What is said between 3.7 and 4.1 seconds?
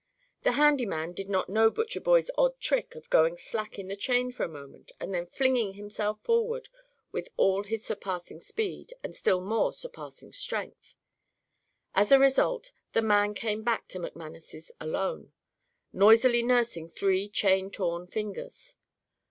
on the